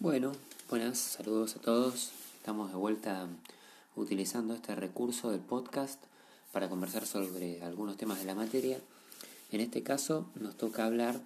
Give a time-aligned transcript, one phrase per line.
[0.00, 0.30] Bueno,
[0.70, 2.12] buenas, saludos a todos.
[2.36, 3.26] Estamos de vuelta
[3.96, 6.00] utilizando este recurso del podcast
[6.52, 8.78] para conversar sobre algunos temas de la materia.
[9.50, 11.20] En este caso nos toca hablar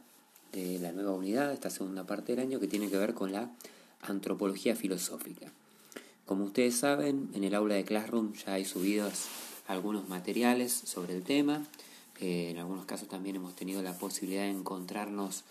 [0.52, 3.50] de la nueva unidad, esta segunda parte del año, que tiene que ver con la
[4.00, 5.52] antropología filosófica.
[6.24, 9.26] Como ustedes saben, en el aula de Classroom ya hay subidos
[9.66, 11.62] algunos materiales sobre el tema.
[12.20, 15.44] Eh, en algunos casos también hemos tenido la posibilidad de encontrarnos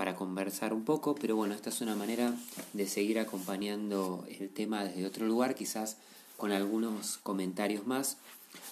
[0.00, 2.34] para conversar un poco, pero bueno, esta es una manera
[2.72, 5.98] de seguir acompañando el tema desde otro lugar, quizás
[6.38, 8.16] con algunos comentarios más,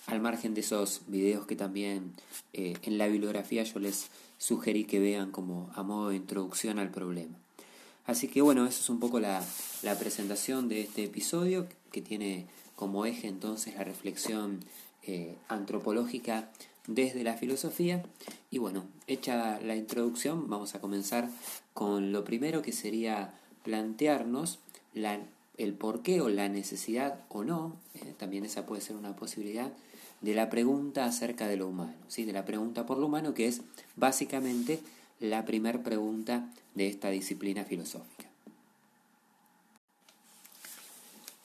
[0.07, 2.15] al margen de esos videos que también
[2.55, 6.91] eh, en la bibliografía yo les sugerí que vean como a modo de introducción al
[6.91, 7.37] problema.
[8.07, 9.45] Así que bueno, esa es un poco la,
[9.83, 14.61] la presentación de este episodio que tiene como eje entonces la reflexión
[15.05, 16.51] eh, antropológica
[16.87, 18.03] desde la filosofía.
[18.51, 21.29] Y bueno, hecha la introducción, vamos a comenzar
[21.75, 24.59] con lo primero que sería plantearnos
[24.95, 25.21] la,
[25.59, 29.71] el porqué o la necesidad o no, eh, también esa puede ser una posibilidad,
[30.21, 32.25] de la pregunta acerca de lo humano, ¿sí?
[32.25, 33.61] de la pregunta por lo humano, que es
[33.95, 34.81] básicamente
[35.21, 38.29] la primera pregunta de esta disciplina filosófica.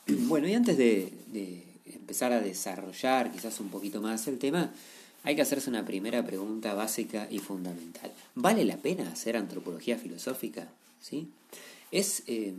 [0.28, 1.73] Bueno, y antes de, de
[2.04, 4.72] empezar a desarrollar quizás un poquito más el tema,
[5.23, 8.12] hay que hacerse una primera pregunta básica y fundamental.
[8.36, 10.68] ¿Vale la pena hacer antropología filosófica?
[11.00, 11.30] ¿Sí?
[11.92, 12.54] ¿Es eh,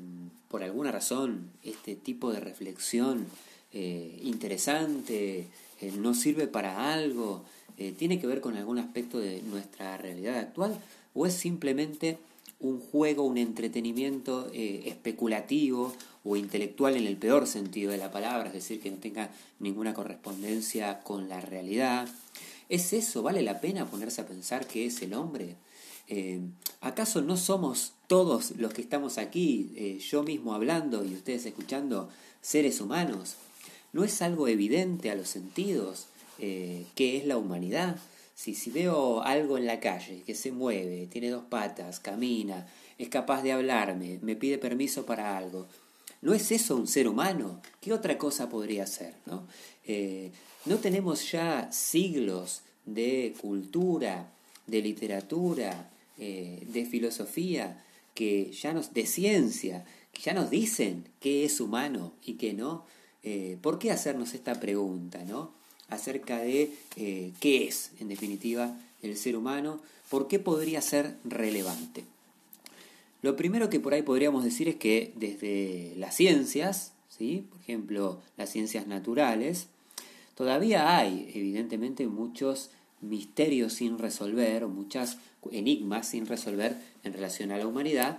[0.48, 3.27] por alguna razón este tipo de reflexión
[3.75, 5.48] eh, interesante?
[5.83, 7.45] Eh, ¿No sirve para algo?
[7.98, 10.79] ¿Tiene que ver con algún aspecto de nuestra realidad actual?
[11.12, 12.19] ¿O es simplemente
[12.60, 15.92] un juego, un entretenimiento especulativo
[16.24, 19.92] o intelectual en el peor sentido de la palabra, es decir, que no tenga ninguna
[19.92, 22.08] correspondencia con la realidad?
[22.69, 23.22] ¿Es eso?
[23.22, 25.56] ¿Vale la pena ponerse a pensar que es el hombre?
[26.08, 26.41] Eh,
[26.80, 32.08] ¿Acaso no somos todos los que estamos aquí, eh, yo mismo hablando y ustedes escuchando,
[32.41, 33.36] seres humanos?
[33.92, 36.06] ¿No es algo evidente a los sentidos
[36.39, 37.96] eh, que es la humanidad?
[38.34, 42.67] Si, si veo algo en la calle que se mueve, tiene dos patas, camina,
[42.98, 45.67] es capaz de hablarme, me pide permiso para algo,
[46.20, 47.61] ¿no es eso un ser humano?
[47.80, 49.14] ¿Qué otra cosa podría ser?
[49.27, 49.46] ¿no?
[50.67, 54.33] ¿No tenemos ya siglos de cultura,
[54.67, 57.84] de literatura, eh, de filosofía,
[58.14, 62.86] que ya nos, de ciencia, que ya nos dicen qué es humano y qué no?
[63.23, 65.52] Eh, ¿Por qué hacernos esta pregunta, no?
[65.89, 72.05] Acerca de eh, qué es, en definitiva, el ser humano, ¿por qué podría ser relevante?
[73.22, 77.46] Lo primero que por ahí podríamos decir es que desde las ciencias, ¿sí?
[77.50, 79.68] por ejemplo, las ciencias naturales,
[80.34, 85.18] Todavía hay, evidentemente, muchos misterios sin resolver o muchas
[85.52, 88.18] enigmas sin resolver en relación a la humanidad,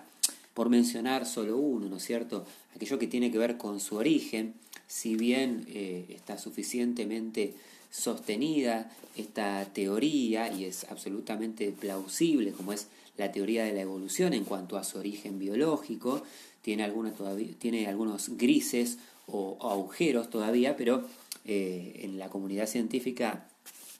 [0.53, 2.45] por mencionar solo uno, ¿no es cierto?
[2.75, 4.53] Aquello que tiene que ver con su origen,
[4.87, 7.53] si bien eh, está suficientemente
[7.91, 12.87] sostenida esta teoría y es absolutamente plausible como es
[13.17, 16.23] la teoría de la evolución en cuanto a su origen biológico,
[16.61, 18.97] tiene, todavía, tiene algunos grises
[19.27, 21.05] o agujeros todavía, pero
[21.45, 23.47] eh, en la comunidad científica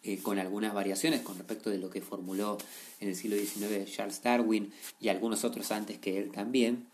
[0.03, 2.57] eh, con algunas variaciones con respecto de lo que formuló
[2.99, 6.85] en el siglo XIX Charles Darwin y algunos otros antes que él también,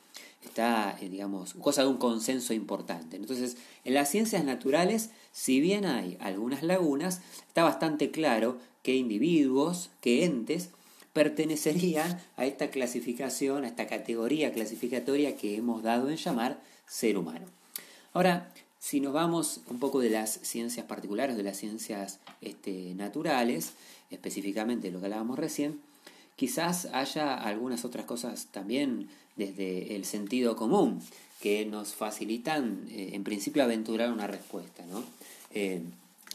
[0.44, 3.16] está, eh, digamos, cosa de un consenso importante.
[3.16, 9.90] Entonces, en las ciencias naturales, si bien hay algunas lagunas, está bastante claro que individuos,
[10.02, 10.70] que entes,
[11.14, 17.46] pertenecerían a esta clasificación, a esta categoría clasificatoria que hemos dado en llamar ser humano.
[18.14, 23.74] Ahora, si nos vamos un poco de las ciencias particulares, de las ciencias este, naturales,
[24.10, 25.80] específicamente lo que hablábamos recién,
[26.36, 31.02] quizás haya algunas otras cosas también desde el sentido común
[31.42, 34.86] que nos facilitan, eh, en principio, aventurar una respuesta.
[34.86, 35.04] ¿no?
[35.52, 35.82] Eh,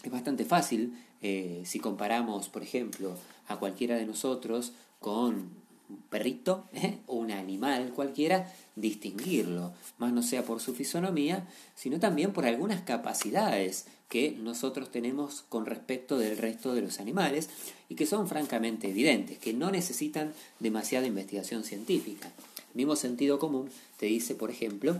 [0.02, 3.16] es bastante fácil eh, si comparamos, por ejemplo,
[3.48, 6.64] a cualquiera de nosotros con un perrito
[7.06, 12.82] o un animal cualquiera, distinguirlo, más no sea por su fisonomía, sino también por algunas
[12.82, 17.48] capacidades que nosotros tenemos con respecto del resto de los animales
[17.88, 22.30] y que son francamente evidentes, que no necesitan demasiada investigación científica.
[22.76, 24.98] Mismo sentido común te dice, por ejemplo,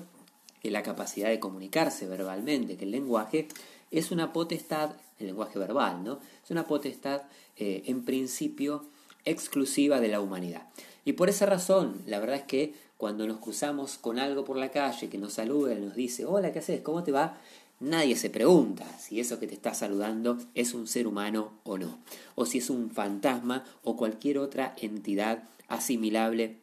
[0.63, 3.49] que la capacidad de comunicarse verbalmente, que el lenguaje
[3.91, 6.19] es una potestad, el lenguaje verbal, ¿no?
[6.43, 7.25] Es una potestad
[7.59, 8.87] eh, en principio
[9.27, 10.63] exclusiva de la humanidad.
[11.05, 14.71] Y por esa razón, la verdad es que cuando nos cruzamos con algo por la
[14.71, 16.81] calle que nos saluda y nos dice, hola, ¿qué haces?
[16.81, 17.37] ¿Cómo te va?
[17.79, 21.99] Nadie se pregunta si eso que te está saludando es un ser humano o no,
[22.37, 26.57] o si es un fantasma o cualquier otra entidad asimilable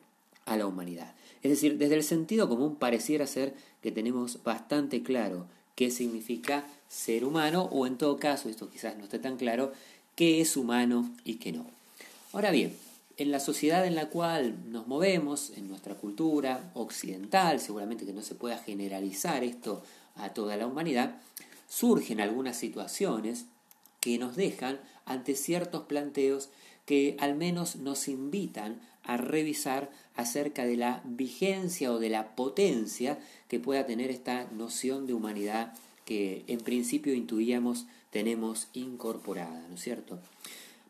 [0.45, 1.13] a la humanidad.
[1.42, 7.25] Es decir, desde el sentido común pareciera ser que tenemos bastante claro qué significa ser
[7.25, 9.74] humano o en todo caso, esto quizás no esté tan claro,
[10.16, 11.66] qué es humano y qué no.
[12.31, 12.75] Ahora bien,
[13.18, 18.22] en la sociedad en la cual nos movemos, en nuestra cultura occidental, seguramente que no
[18.22, 19.84] se pueda generalizar esto
[20.16, 21.18] a toda la humanidad,
[21.68, 23.46] surgen algunas situaciones
[24.00, 26.50] que nos dejan ante ciertos planteos
[26.85, 33.19] que al menos nos invitan a revisar acerca de la vigencia o de la potencia
[33.47, 35.74] que pueda tener esta noción de humanidad
[36.06, 40.19] que en principio intuíamos tenemos incorporada, ¿no es cierto?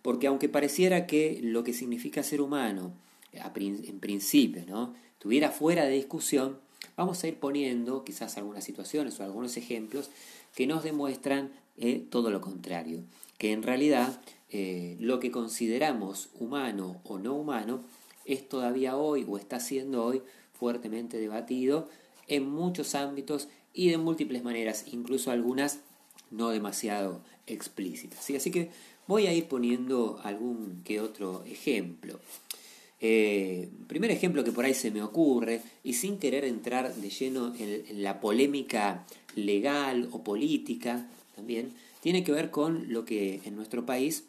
[0.01, 2.91] Porque aunque pareciera que lo que significa ser humano,
[3.31, 4.93] en principio, ¿no?
[5.13, 6.59] estuviera fuera de discusión,
[6.97, 10.09] vamos a ir poniendo quizás algunas situaciones o algunos ejemplos
[10.53, 13.03] que nos demuestran eh, todo lo contrario,
[13.37, 14.21] que en realidad
[14.55, 17.81] eh, lo que consideramos humano o no humano
[18.23, 20.21] es todavía hoy o está siendo hoy
[20.53, 21.89] fuertemente debatido
[22.27, 25.79] en muchos ámbitos y de múltiples maneras, incluso algunas
[26.29, 28.29] no demasiado explícitas.
[28.29, 28.69] Así que
[29.07, 32.19] voy a ir poniendo algún que otro ejemplo.
[33.01, 37.55] Eh, primer ejemplo que por ahí se me ocurre, y sin querer entrar de lleno
[37.57, 39.03] en, la polémica
[39.35, 44.25] legal o política también, tiene que ver con lo que en nuestro país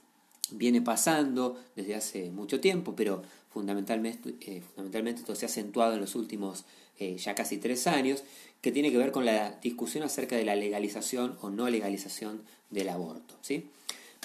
[0.50, 6.00] viene pasando desde hace mucho tiempo, pero fundamentalmente, eh, fundamentalmente esto se ha acentuado en
[6.00, 6.64] los últimos
[6.98, 8.22] eh, ya casi tres años,
[8.60, 12.88] que tiene que ver con la discusión acerca de la legalización o no legalización del
[12.88, 13.34] aborto.
[13.42, 13.68] ¿sí?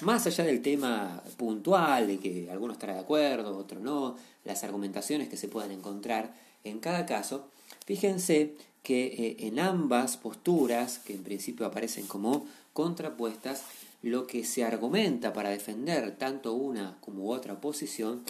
[0.02, 5.28] Más allá del tema puntual, de que algunos estarán de acuerdo, otros no, las argumentaciones
[5.28, 6.34] que se puedan encontrar
[6.64, 7.48] en cada caso,
[7.86, 13.64] fíjense que eh, en ambas posturas, que en principio aparecen como contrapuestas,
[14.02, 18.22] lo que se argumenta para defender tanto una como otra posición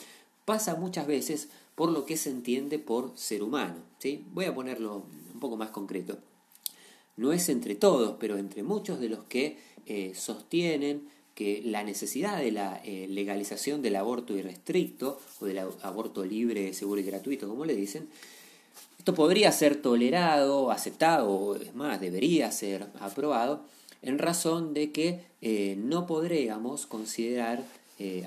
[0.44, 3.76] pasa muchas veces por lo que se entiende por ser humano.
[3.99, 4.25] ¿sí?
[4.32, 6.19] Voy a ponerlo un poco más concreto.
[7.17, 12.38] No es entre todos, pero entre muchos de los que eh, sostienen que la necesidad
[12.38, 17.64] de la eh, legalización del aborto irrestricto o del aborto libre, seguro y gratuito, como
[17.64, 18.08] le dicen,
[18.99, 23.64] esto podría ser tolerado, aceptado, o es más, debería ser aprobado,
[24.02, 27.64] en razón de que eh, no podríamos considerar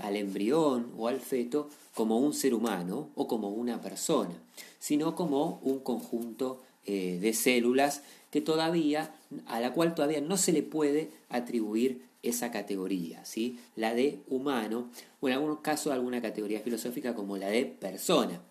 [0.04, 4.36] al embrión o al feto como un ser humano o como una persona,
[4.80, 9.16] sino como un conjunto eh, de células que todavía,
[9.46, 13.58] a la cual todavía no se le puede atribuir esa categoría, ¿sí?
[13.75, 14.90] la de humano,
[15.22, 18.42] o en algunos casos alguna categoría filosófica como la de persona.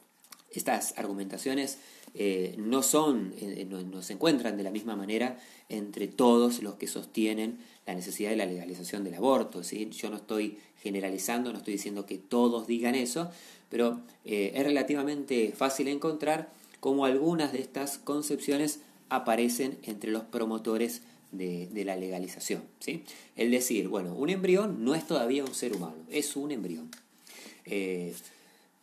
[0.55, 1.79] Estas argumentaciones
[2.15, 5.39] eh, no son, eh, no, se encuentran de la misma manera
[5.69, 9.65] entre todos los que sostienen la necesidad de la legalización del aborto.
[9.65, 9.89] ¿sí?
[9.91, 13.31] Yo no estoy generalizando, no estoy diciendo que todos digan eso,
[13.71, 21.03] pero eh, es relativamente fácil encontrar cómo algunas de estas concepciones aparecen entre los promotores
[21.31, 22.63] de, la legalización.
[22.79, 23.05] ¿sí?
[23.37, 26.91] El decir, bueno, un embrión no es todavía un ser humano, es un embrión.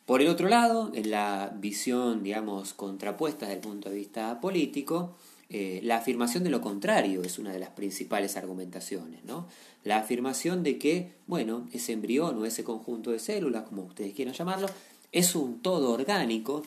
[0.09, 5.15] Por el otro lado, en la visión, digamos, contrapuesta desde el punto de vista político,
[5.51, 9.45] eh, la afirmación de lo contrario es una de las principales argumentaciones, ¿no?
[9.83, 14.33] La afirmación de que, bueno, ese embrión o ese conjunto de células, como ustedes quieran
[14.33, 14.67] llamarlo,
[15.11, 16.63] es un todo orgánico,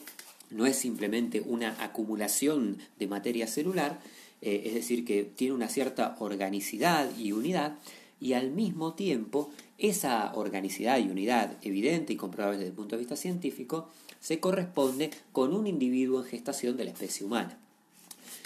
[0.49, 3.99] no es simplemente una acumulación de materia celular,
[4.41, 7.77] eh, es decir, que tiene una cierta organicidad y unidad,
[8.21, 12.99] y al mismo tiempo esa organicidad y unidad evidente y comprobable desde el punto de
[12.99, 13.89] vista científico
[14.19, 17.57] se corresponde con un individuo en gestación de la especie humana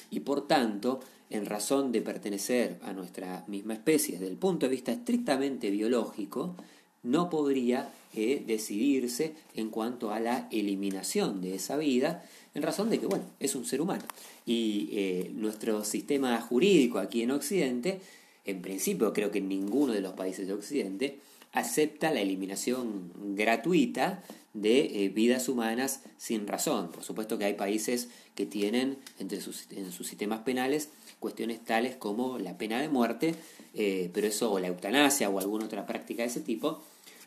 [0.10, 4.72] y por tanto, en razón de pertenecer a nuestra misma especie desde el punto de
[4.72, 6.56] vista estrictamente biológico,
[7.04, 13.00] no podría eh, decidirse en cuanto a la eliminación de esa vida, en razón de
[13.00, 14.04] que, bueno, es un ser humano.
[14.46, 18.00] Y eh, nuestro sistema jurídico aquí en Occidente,
[18.48, 21.20] en principio creo que ninguno de los países de Occidente,
[21.52, 24.24] acepta la eliminación gratuita
[24.54, 26.90] de eh, vidas humanas sin razón.
[26.90, 30.90] Por supuesto que hay países que tienen entre sus, en sus sistemas penales
[31.20, 33.36] cuestiones tales como la pena de muerte,
[33.74, 36.84] eh, pero eso, o la eutanasia o alguna otra práctica de ese tipo,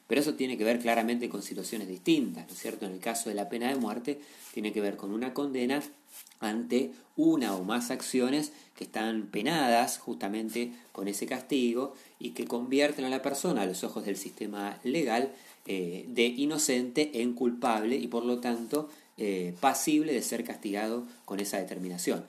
[0.06, 2.86] pero eso tiene que ver claramente con situaciones distintas, ¿no es cierto?
[2.86, 4.20] En el caso de la pena de muerte,
[4.52, 5.82] tiene que ver con una condena
[6.40, 13.04] ante una o más acciones que están penadas justamente con ese castigo y que convierten
[13.04, 15.32] a la persona a los ojos del sistema legal
[15.66, 21.40] eh, de inocente en culpable y por lo tanto eh, pasible de ser castigado con
[21.40, 22.24] esa determinación.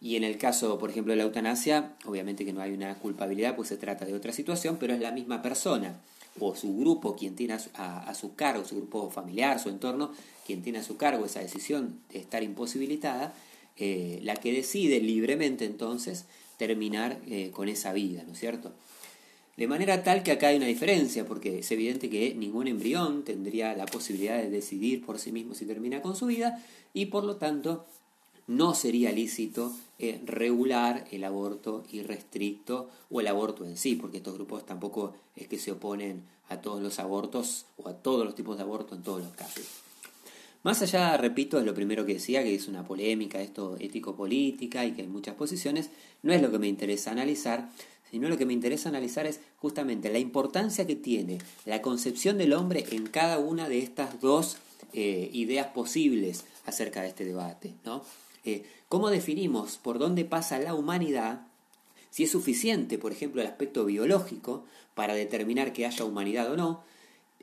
[0.00, 3.56] Y en el caso, por ejemplo, de la eutanasia, obviamente que no hay una culpabilidad,
[3.56, 6.00] pues se trata de otra situación, pero es la misma persona
[6.38, 10.12] o su grupo quien tiene a, su cargo, su grupo familiar, su entorno,
[10.46, 13.34] quien tiene a su cargo esa decisión de estar imposibilitada,
[13.78, 18.72] eh, la que decide libremente entonces terminar eh, con esa vida, ¿no es cierto?
[19.56, 23.74] De manera tal que acá hay una diferencia, porque es evidente que ningún embrión tendría
[23.74, 27.36] la posibilidad de decidir por sí mismo si termina con su vida, y por lo
[27.36, 27.86] tanto
[28.46, 34.34] no sería lícito eh, regular el aborto irrestricto o el aborto en sí, porque estos
[34.34, 38.56] grupos tampoco es que se oponen a todos los abortos o a todos los tipos
[38.56, 39.85] de aborto en todos los casos.
[40.66, 44.90] Más allá, repito, de lo primero que decía, que es una polémica esto ético-política y
[44.90, 45.90] que hay muchas posiciones,
[46.24, 47.70] no es lo que me interesa analizar,
[48.10, 52.52] sino lo que me interesa analizar es justamente la importancia que tiene la concepción del
[52.52, 54.56] hombre en cada una de estas dos
[54.92, 57.72] eh, ideas posibles acerca de este debate.
[57.84, 58.02] ¿no?
[58.44, 61.46] Eh, ¿Cómo definimos por dónde pasa la humanidad?
[62.10, 64.64] Si es suficiente, por ejemplo, el aspecto biológico
[64.96, 66.82] para determinar que haya humanidad o no.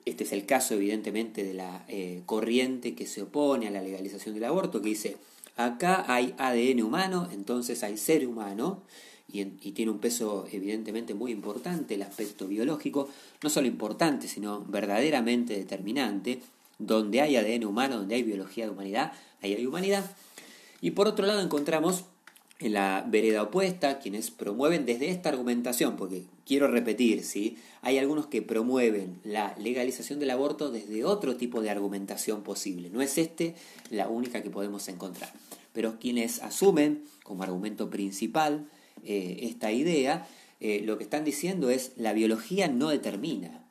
[0.05, 4.35] Este es el caso, evidentemente, de la eh, corriente que se opone a la legalización
[4.35, 5.17] del aborto, que dice,
[5.55, 8.83] acá hay ADN humano, entonces hay ser humano,
[9.31, 13.09] y, y, tiene un peso evidentemente muy importante el aspecto biológico,
[13.41, 16.41] no solo importante, sino verdaderamente determinante.
[16.77, 20.15] Donde hay ADN humano, donde hay biología de humanidad, ahí hay humanidad.
[20.81, 22.03] Y por otro lado encontramos
[22.63, 27.57] en la vereda opuesta quienes promueven desde esta argumentación, porque quiero repetir, ¿sí?
[27.81, 32.89] hay algunos que promueven la legalización del aborto desde otro tipo de argumentación posible.
[32.89, 33.55] No es este
[33.89, 35.31] la única que podemos encontrar.
[35.73, 38.67] Pero quienes asumen como argumento principal
[39.03, 40.27] eh, esta idea,
[40.59, 43.65] eh, lo que están diciendo es la biología no determina,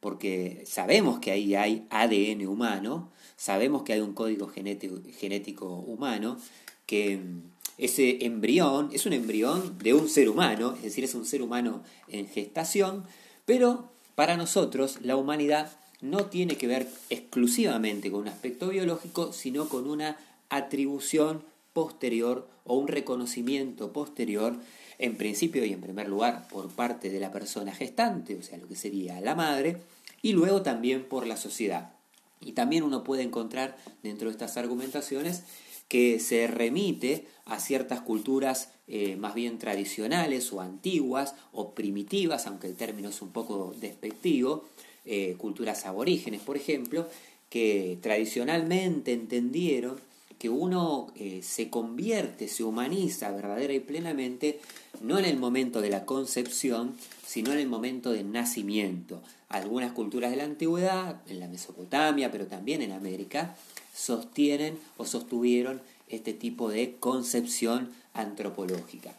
[0.00, 6.38] porque sabemos que ahí hay ADN humano, Sabemos que hay un código genético, humano,
[6.86, 7.42] que mm,
[7.78, 11.82] ese embrión es un embrión de un ser humano, es decir, es un ser humano
[12.08, 13.04] en gestación,
[13.44, 15.70] pero para nosotros la humanidad
[16.00, 20.16] no tiene que ver exclusivamente con un aspecto biológico, sino con una
[20.48, 21.42] atribución
[21.72, 24.56] posterior o un reconocimiento posterior,
[24.98, 28.66] en principio y en primer lugar por parte de la persona gestante, o sea, lo
[28.66, 29.76] que sería la madre,
[30.20, 31.92] y luego también por la sociedad.
[32.40, 35.44] Y también uno puede encontrar dentro de estas argumentaciones
[35.88, 42.68] que se remite a ciertas culturas eh, más bien tradicionales o antiguas o primitivas, aunque
[42.68, 44.64] el término es un poco despectivo,
[45.04, 47.08] eh, culturas aborígenes, por ejemplo,
[47.48, 49.98] que tradicionalmente entendieron
[50.38, 54.60] que uno eh, se convierte, se humaniza verdadera y plenamente,
[55.00, 56.94] no en el momento de la concepción,
[57.26, 59.20] sino en el momento del nacimiento.
[59.48, 63.56] Algunas culturas de la antigüedad, en la Mesopotamia, pero también en América,
[63.98, 69.12] sostienen o sostuvieron este tipo de concepción antropológica.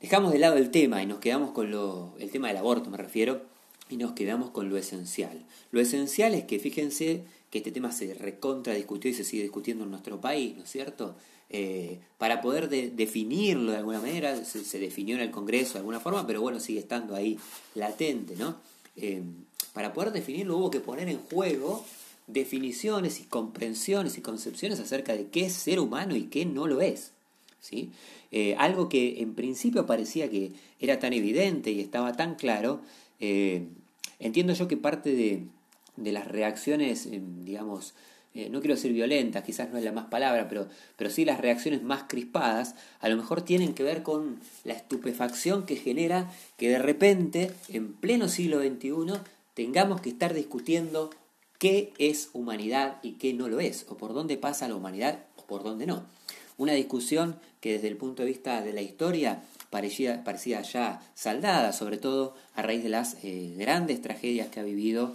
[0.00, 2.98] Dejamos de lado el tema y nos quedamos con lo, el tema del aborto, me
[2.98, 3.40] refiero,
[3.88, 5.42] y nos quedamos con lo esencial.
[5.70, 9.84] Lo esencial es que fíjense que este tema se recontra discutió y se sigue discutiendo
[9.84, 11.14] en nuestro país, ¿no es cierto?
[11.48, 16.26] Eh, para poder definirlo de alguna manera, se, definió en el Congreso de alguna forma,
[16.26, 17.38] pero bueno, sigue estando ahí
[17.74, 18.56] latente, ¿no?
[18.96, 19.22] Eh,
[19.72, 21.84] para poder definirlo hubo que poner en juego
[22.26, 26.80] definiciones y comprensiones y concepciones acerca de qué es ser humano y qué no lo
[26.80, 27.12] es.
[27.60, 27.90] ¿sí?
[28.32, 32.80] Eh, algo que en principio parecía que era tan evidente y estaba tan claro,
[34.18, 35.44] entiendo yo que parte de,
[35.96, 37.94] de las reacciones, eh, digamos,
[38.34, 41.40] eh, no quiero decir violentas, quizás no es la más palabra, pero, pero sí las
[41.40, 46.68] reacciones más crispadas, a lo mejor tienen que ver con la estupefacción que genera que
[46.68, 49.20] de repente, en pleno siglo XXI,
[49.54, 51.10] tengamos que estar discutiendo
[51.58, 55.42] qué es humanidad y qué no lo es, o por dónde pasa la humanidad o
[55.42, 56.04] por dónde no.
[56.58, 61.72] Una discusión que desde el punto de vista de la historia parecía, parecía ya saldada,
[61.72, 65.14] sobre todo a raíz de las eh, grandes tragedias que ha vivido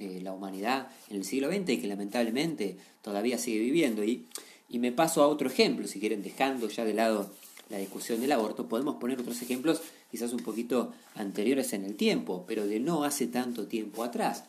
[0.00, 4.02] la humanidad en el siglo XX y que lamentablemente todavía sigue viviendo.
[4.02, 4.26] Y,
[4.68, 7.30] y me paso a otro ejemplo, si quieren, dejando ya de lado
[7.68, 12.44] la discusión del aborto, podemos poner otros ejemplos quizás un poquito anteriores en el tiempo,
[12.48, 14.44] pero de no hace tanto tiempo atrás.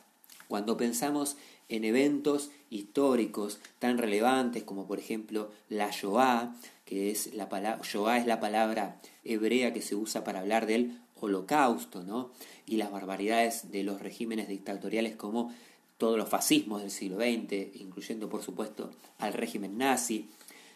[0.51, 1.37] Cuando pensamos
[1.69, 6.53] en eventos históricos tan relevantes como por ejemplo la Shoah,
[6.83, 12.03] que es la palabra es la palabra hebrea que se usa para hablar del holocausto,
[12.03, 12.31] ¿no?
[12.65, 15.53] y las barbaridades de los regímenes dictatoriales como
[15.97, 20.27] todos los fascismos del siglo XX, incluyendo por supuesto al régimen nazi,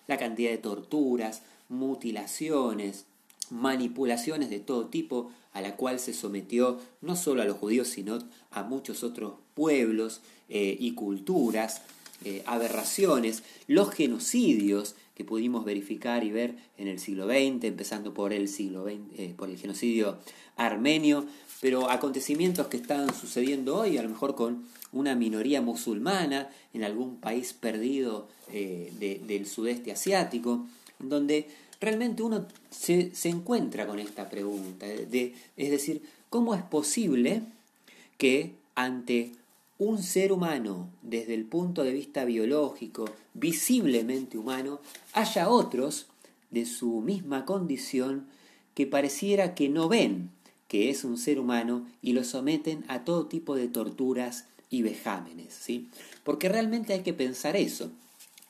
[0.07, 3.07] la cantidad de torturas, mutilaciones,
[3.51, 8.19] manipulaciones de todo tipo a la cual se sometió no solo a los judíos, sino
[8.51, 11.81] a muchos otros pueblos eh, y culturas,
[12.25, 18.33] eh, aberraciones, los genocidios que pudimos verificar y ver en el siglo XX, empezando por
[18.33, 20.17] el siglo XX, eh, por el genocidio
[20.57, 21.25] armenio,
[21.61, 27.17] pero acontecimientos que están sucediendo hoy, a lo mejor con una minoría musulmana en algún
[27.17, 30.67] país perdido del sudeste asiático,
[30.99, 31.47] donde
[31.79, 37.41] realmente uno se, encuentra con esta pregunta, de, es decir, ¿cómo es posible
[38.17, 39.31] que ante
[39.77, 44.79] un ser humano desde el punto de vista biológico, visiblemente humano,
[45.13, 46.07] haya otros
[46.51, 48.27] de su misma condición
[48.73, 50.29] que pareciera que no ven
[50.67, 55.53] que es un ser humano y lo someten a todo tipo de torturas y vejámenes,
[55.53, 55.89] ¿sí?
[56.23, 57.91] Porque realmente hay que pensar eso.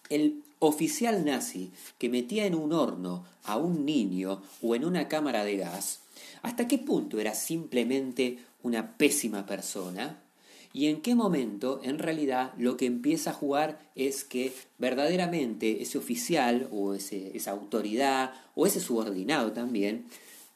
[0.09, 5.43] El oficial nazi que metía en un horno a un niño o en una cámara
[5.43, 6.01] de gas,
[6.41, 10.21] ¿hasta qué punto era simplemente una pésima persona?
[10.75, 15.97] y en qué momento en realidad lo que empieza a jugar es que verdaderamente ese
[15.97, 20.03] oficial o ese, esa autoridad o ese subordinado también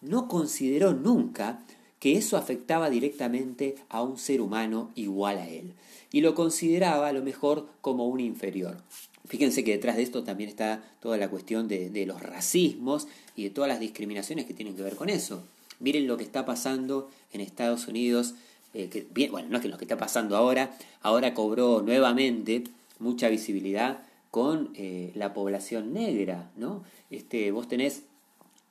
[0.01, 1.63] no consideró nunca
[1.99, 5.71] que eso afectaba directamente a un ser humano igual a él
[6.11, 8.83] y lo consideraba a lo mejor como un inferior.
[9.29, 13.49] Fíjense que detrás de esto también está toda la cuestión de, los racismos y de
[13.51, 15.43] todas las discriminaciones que tienen que ver con eso.
[15.79, 18.33] Miren lo que está pasando en Estados Unidos
[18.73, 22.63] eh, que, bien, bueno, no es que lo que está pasando ahora, ahora cobró nuevamente
[22.97, 23.99] mucha visibilidad
[24.31, 26.83] con eh, la población negra, ¿no?
[27.11, 28.03] Este, vos tenés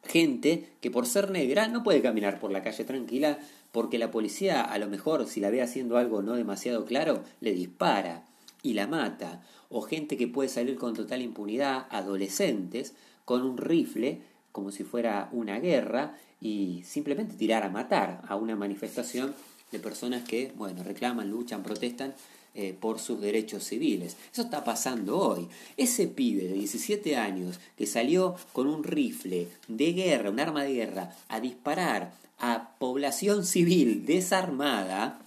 [0.04, 3.38] gente que por ser negra no puede caminar por la calle tranquila
[3.70, 7.52] porque la policía a lo mejor si la ve haciendo algo no demasiado claro le
[7.52, 8.22] dispara
[8.62, 14.22] y la mata o gente que puede salir con total impunidad adolescentes con un rifle
[14.52, 19.34] como si fuera una guerra y simplemente tirar a matar a una manifestación
[19.70, 22.14] de personas que, bueno, reclaman, luchan, protestan
[22.54, 24.16] eh, por sus derechos civiles.
[24.32, 25.48] Eso está pasando hoy.
[25.76, 30.72] Ese pibe de 17 años que salió con un rifle de guerra, un arma de
[30.72, 35.20] guerra, a disparar a población civil desarmada,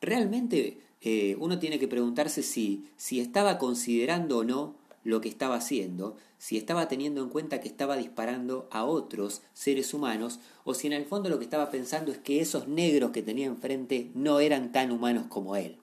[0.00, 5.56] realmente eh, uno tiene que preguntarse si, si estaba considerando o no lo que estaba
[5.56, 10.86] haciendo, si estaba teniendo en cuenta que estaba disparando a otros seres humanos, o si
[10.86, 14.40] en el fondo lo que estaba pensando es que esos negros que tenía enfrente no
[14.40, 15.76] eran tan humanos como él.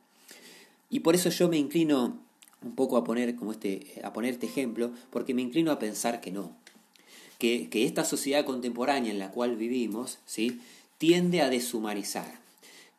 [0.89, 2.17] Y por eso yo me inclino
[2.63, 6.19] un poco a poner, como este, a poner este ejemplo, porque me inclino a pensar
[6.19, 6.55] que no.
[7.38, 10.62] Que, que esta sociedad contemporánea en la cual vivimos, ¿sí?
[10.97, 12.40] tiende a deshumanizar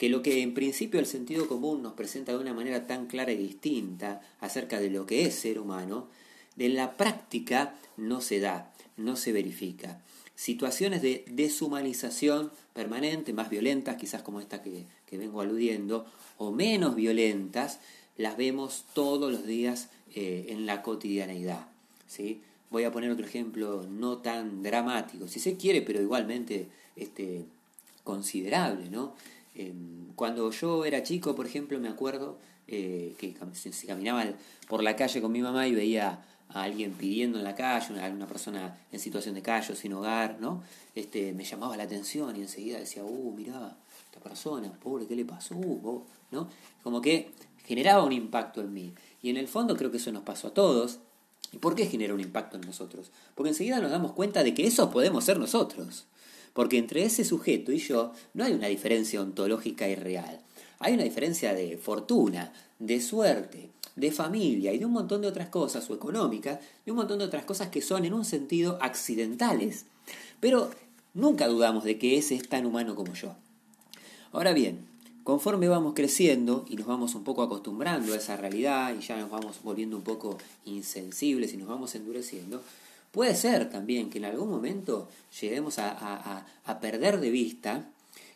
[0.03, 3.31] que lo que en principio el sentido común nos presenta de una manera tan clara
[3.31, 6.09] y distinta acerca de lo que es ser humano,
[6.57, 10.03] de la práctica no se da, no se verifica.
[10.35, 16.05] Situaciones de deshumanización permanente, más violentas, quizás como esta que, vengo aludiendo,
[16.37, 17.79] o menos violentas,
[18.17, 21.69] las vemos todos los días eh, en la cotidianeidad.
[22.09, 22.43] ¿sí?
[22.71, 27.45] Voy a poner otro ejemplo no tan dramático, si se quiere, pero igualmente este,
[28.03, 29.15] considerable, ¿no?
[29.55, 33.35] Em, cuando yo era chico, por ejemplo, me acuerdo eh, que
[33.73, 34.25] si caminaba
[34.69, 38.09] por la calle con mi mamá y veía a alguien pidiendo en la calle, una,
[38.09, 40.63] una persona en situación de calle, sin hogar, ¿no?
[40.95, 45.25] Este, me llamaba la atención y enseguida decía, uh, mirá, esta persona, pobre, ¿qué le
[45.25, 45.55] pasó?
[45.55, 46.49] Uh, ¿no?
[46.83, 47.31] Como que
[47.65, 48.93] generaba un impacto en mí.
[49.23, 50.99] Y en el fondo creo que eso nos pasó a todos.
[51.53, 53.11] ¿Y por qué genera un impacto en nosotros?
[53.35, 56.07] Porque enseguida nos damos cuenta de que eso podemos ser nosotros.
[56.53, 60.41] Porque entre ese sujeto y yo no hay una diferencia ontológica y real.
[60.79, 65.49] Hay una diferencia de fortuna, de suerte, de familia y de un montón de otras
[65.49, 69.87] cosas, o económicas, de un montón de otras cosas que son en un sentido accidentales.
[70.41, 70.71] Pero
[71.15, 73.35] nunca dudamos de que ese es tan humano como yo.
[74.33, 74.87] Ahora bien,
[75.25, 79.31] conforme vamos creciendo y nos vamos un poco acostumbrando a esa realidad y ya nos
[79.31, 82.63] vamos volviendo un poco insensibles y nos vamos endureciendo,
[83.13, 85.09] Puede ser también que en algún momento
[85.41, 86.47] lleguemos a,
[86.81, 87.87] perder de vista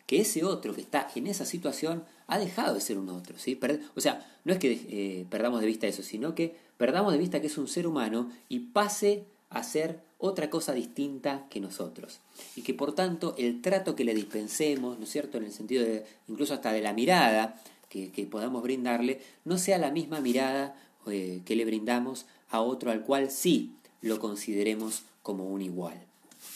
[0.05, 3.39] que ese otro que está en esa situación ha dejado de ser un otro.
[3.39, 3.59] ¿sí?
[3.95, 7.41] O sea, no es que eh, perdamos de vista eso, sino que perdamos de vista
[7.41, 12.19] que es un ser humano y pase a ser otra cosa distinta que nosotros.
[12.55, 15.83] Y que por tanto el trato que le dispensemos, ¿no es cierto?, en el sentido
[15.83, 17.59] de incluso hasta de la mirada
[17.89, 20.75] que, podamos brindarle, no sea la misma mirada
[21.07, 23.73] eh, que le brindamos a otro al cual sí
[24.07, 25.97] lo consideremos como un igual.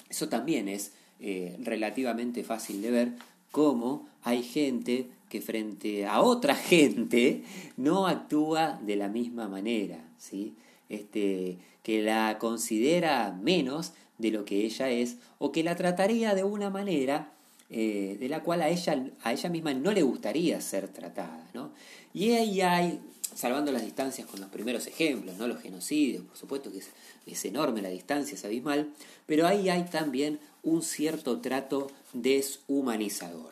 [0.09, 3.11] Eso también es eh, relativamente fácil de ver
[3.51, 7.43] cómo hay gente que frente a otra gente
[7.77, 10.53] no actúa de la misma manera, ¿sí?
[10.89, 16.43] este, que la considera menos de lo que ella es o que la trataría de
[16.43, 17.31] una manera
[17.69, 21.49] eh, de la cual a ella, a ella misma no le gustaría ser tratada.
[21.53, 21.71] ¿no?
[22.13, 22.99] Y ahí hay
[23.35, 25.47] salvando las distancias con los primeros ejemplos, ¿no?
[25.47, 26.89] los genocidios, por supuesto que es,
[27.25, 28.93] es enorme la distancia, es abismal,
[29.25, 33.51] pero ahí hay también un cierto trato deshumanizador.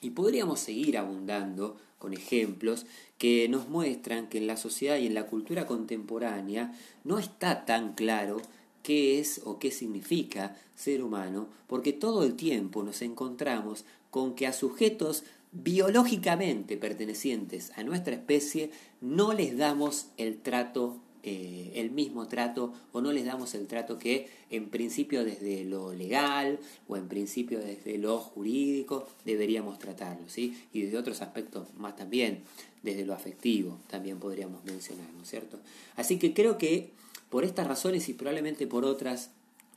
[0.00, 2.86] Y podríamos seguir abundando con ejemplos
[3.18, 6.74] que nos muestran que en la sociedad y en la cultura contemporánea
[7.04, 8.40] no está tan claro
[8.82, 14.46] qué es o qué significa ser humano, porque todo el tiempo nos encontramos con que
[14.46, 22.28] a sujetos biológicamente pertenecientes a nuestra especie no les damos el trato eh, el mismo
[22.28, 27.08] trato o no les damos el trato que en principio desde lo legal o en
[27.08, 30.56] principio desde lo jurídico deberíamos tratarlo, ¿sí?
[30.72, 32.44] Y desde otros aspectos más también,
[32.84, 35.58] desde lo afectivo también podríamos mencionar, ¿no cierto?
[35.96, 36.92] Así que creo que
[37.28, 39.32] por estas razones y probablemente por otras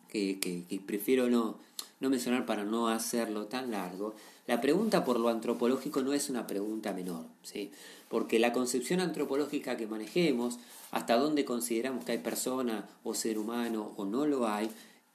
[0.08, 1.58] que, que, que prefiero no,
[1.99, 4.13] no mencionar para no hacerlo tan largo,
[4.50, 7.70] la pregunta por lo antropológico no es una pregunta menor, ¿sí?
[8.08, 10.58] porque la concepción antropológica que manejemos,
[10.90, 14.72] hasta dónde consideramos que hay persona o ser humano o no lo hay,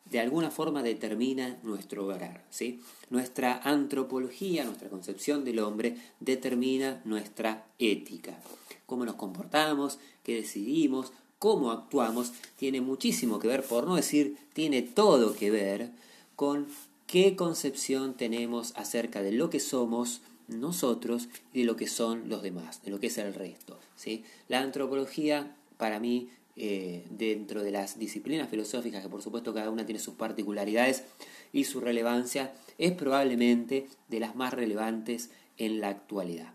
[0.09, 2.45] de alguna forma determina nuestro hogar.
[2.49, 2.81] ¿sí?
[3.11, 8.39] Nuestra antropología, nuestra concepción del hombre, determina nuestra ética.
[8.87, 14.83] Cómo nos comportamos, qué decidimos, cómo actuamos, tiene muchísimo que ver, por no decir, tiene
[14.83, 15.91] todo que ver
[16.37, 16.69] con
[17.15, 22.43] qué concepción tenemos acerca de lo que somos nosotros y de lo que son los
[22.43, 23.79] demás, de lo que es el resto.
[23.95, 24.25] ¿sí?
[24.49, 29.87] La antropología, para mí, eh, dentro de las disciplinas filosóficas, que por supuesto cada una
[29.87, 31.05] tiene sus particularidades
[31.53, 36.53] y su relevancia, es probablemente de las más relevantes en la actualidad.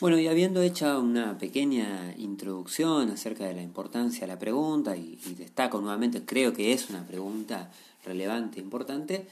[0.00, 5.18] Bueno, y habiendo hecho una pequeña introducción acerca de la importancia de la pregunta, y,
[5.36, 7.72] destaco nuevamente, creo que es una pregunta
[8.04, 9.26] relevante e importante,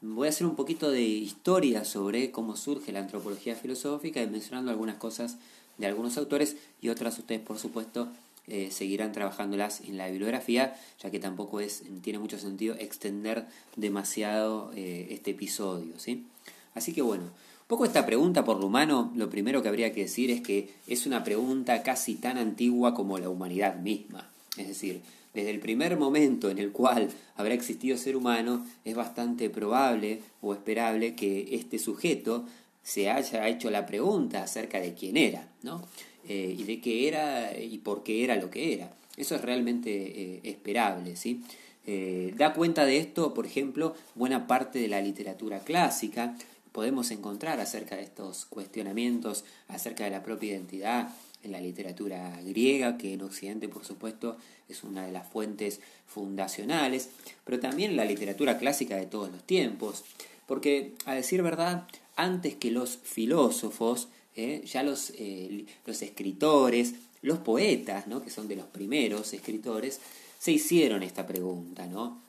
[0.00, 4.70] voy a hacer un poquito de historia sobre cómo surge la antropología filosófica y mencionando
[4.70, 5.38] algunas cosas
[5.78, 8.06] de algunos autores y otras ustedes, por supuesto,
[8.46, 14.70] eh, seguirán trabajándolas en la bibliografía, ya que tampoco es, tiene mucho sentido extender demasiado
[14.76, 15.98] eh, este episodio.
[15.98, 16.24] ¿sí?
[16.76, 17.24] Así que bueno,
[17.72, 21.06] poco esta pregunta por lo humano, lo primero que habría que decir es que es
[21.06, 24.30] una pregunta casi tan antigua como la humanidad misma.
[24.58, 25.00] Es decir,
[25.32, 30.52] desde el primer momento en el cual habrá existido ser humano, es bastante probable o
[30.52, 32.44] esperable que este sujeto
[32.82, 35.80] se haya hecho la pregunta acerca de quién era, ¿no?
[36.28, 38.92] Eh, y de qué era y por qué era lo que era.
[39.16, 41.40] Eso es realmente eh, esperable, ¿sí?
[41.86, 46.36] Eh, da cuenta de esto, por ejemplo, buena parte de la literatura clásica,
[46.72, 52.96] podemos encontrar acerca de estos cuestionamientos, acerca de la propia identidad en la literatura griega,
[52.96, 54.36] que en Occidente por supuesto
[54.68, 57.10] es una de las fuentes fundacionales,
[57.44, 60.04] pero también en la literatura clásica de todos los tiempos,
[60.46, 67.38] porque a decir verdad, antes que los filósofos, eh, ya los, eh, los escritores, los
[67.38, 68.22] poetas, ¿no?
[68.22, 70.00] que son de los primeros escritores,
[70.38, 72.20] se hicieron esta pregunta, ¿no?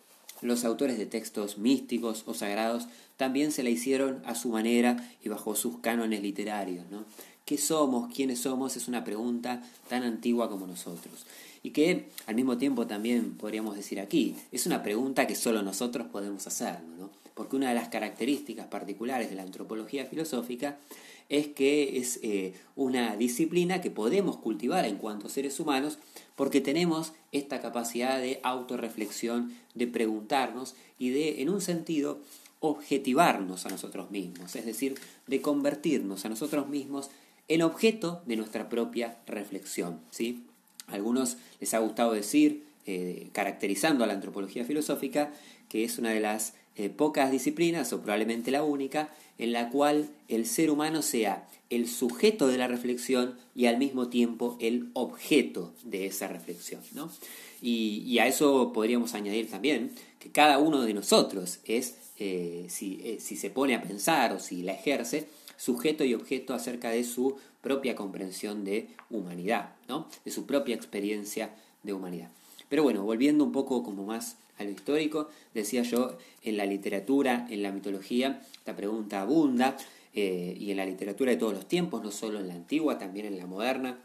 [0.43, 5.29] Los autores de textos místicos o sagrados también se la hicieron a su manera y
[5.29, 6.85] bajo sus cánones literarios.
[6.91, 7.05] ¿no?
[7.45, 8.13] ¿Qué somos?
[8.13, 8.77] ¿Quiénes somos?
[8.77, 11.25] Es una pregunta tan antigua como nosotros.
[11.63, 16.07] Y que al mismo tiempo también podríamos decir aquí, es una pregunta que solo nosotros
[16.07, 17.09] podemos hacernos, ¿no?
[17.33, 20.77] porque una de las características particulares de la antropología filosófica
[21.29, 25.99] es que es eh, una disciplina que podemos cultivar en cuanto seres humanos
[26.35, 32.19] porque tenemos esta capacidad de autorreflexión, de preguntarnos y de, en un sentido,
[32.59, 34.95] objetivarnos a nosotros mismos, es decir,
[35.27, 37.09] de convertirnos a nosotros mismos
[37.49, 39.99] en objeto de nuestra propia reflexión.
[40.11, 40.43] ¿sí?
[40.87, 45.33] A algunos les ha gustado decir, eh, caracterizando a la antropología filosófica,
[45.69, 50.09] que es una de las eh, pocas disciplinas, o probablemente la única, en la cual
[50.27, 55.73] el ser humano sea el sujeto de la reflexión y al mismo tiempo el objeto
[55.83, 56.81] de esa reflexión.
[56.93, 57.11] ¿no?
[57.61, 63.17] Y, a eso podríamos añadir también que cada uno de nosotros es, eh, si, eh,
[63.19, 67.37] si se pone a pensar o si la ejerce, sujeto y objeto acerca de su
[67.61, 70.07] propia comprensión de humanidad, ¿no?
[70.25, 72.29] de su propia experiencia de humanidad.
[72.69, 77.47] Pero bueno, volviendo un poco como más a lo histórico, decía yo, en la literatura,
[77.49, 79.77] en la mitología, esta pregunta abunda,
[80.15, 83.25] eh, y en la literatura de todos los tiempos, no solo en la antigua, también
[83.25, 83.97] en la moderna.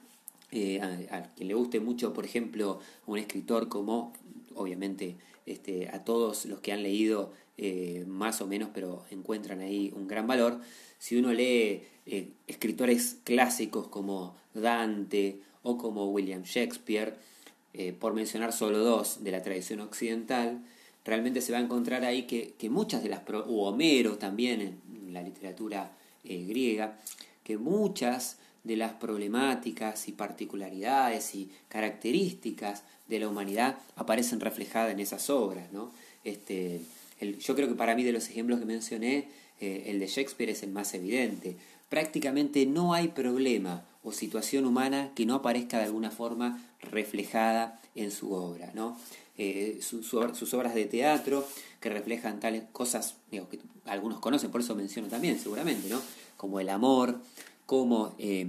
[0.50, 4.14] Eh, a, quien le guste mucho, por ejemplo, un escritor como,
[4.54, 9.92] obviamente, este, a todos los que han leído eh, más o menos, pero encuentran ahí
[9.94, 10.60] un gran valor,
[10.98, 11.82] si uno lee
[12.46, 17.16] escritores clásicos como Dante o como William Shakespeare,
[18.00, 20.62] por mencionar solo dos de la tradición occidental,
[21.04, 25.14] realmente se va a encontrar ahí que, que muchas de las, o Homero también en
[25.14, 25.92] la literatura
[26.24, 26.98] eh, griega,
[27.44, 35.00] que muchas de las problemáticas y particularidades y características de la humanidad aparecen reflejadas en
[35.00, 35.72] esas obras.
[35.72, 35.90] ¿no?
[36.24, 36.82] Este,
[37.40, 39.28] yo creo que para mí de los ejemplos que mencioné,
[39.60, 41.56] eh, el de Shakespeare es el más evidente.
[41.88, 48.10] Prácticamente no hay problema o situación humana que no aparezca de alguna forma reflejada en
[48.10, 48.70] su obra.
[48.74, 48.96] ¿no?
[49.36, 51.46] Eh, sus obras de teatro
[51.80, 53.42] que reflejan tales cosas que
[53.86, 56.00] algunos conocen, por eso menciono también seguramente, ¿no?
[56.36, 57.20] como el amor,
[57.66, 58.46] como eh,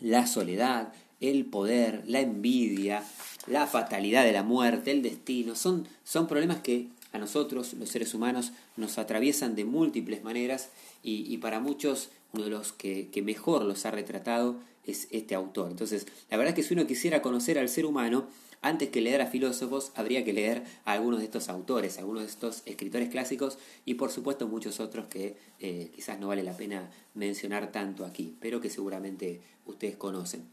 [0.00, 3.02] la soledad, el poder, la envidia,
[3.46, 8.12] la fatalidad de la muerte, el destino, son, son problemas que a nosotros, los seres
[8.12, 10.70] humanos, nos atraviesan de múltiples maneras
[11.02, 15.70] y, para muchos uno de los que, mejor los ha retratado es este autor.
[15.70, 18.28] Entonces, la verdad es que si uno quisiera conocer al ser humano,
[18.64, 22.22] antes que leer a filósofos, habría que leer a algunos de estos autores, a algunos
[22.22, 26.56] de estos escritores clásicos y por supuesto muchos otros que eh, quizás no vale la
[26.56, 30.44] pena mencionar tanto aquí, pero que seguramente ustedes conocen.